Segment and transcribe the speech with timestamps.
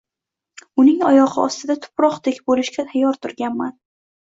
[0.83, 3.83] Uning oyog`i ostida tuproqdek bo`lishga tayyor turganman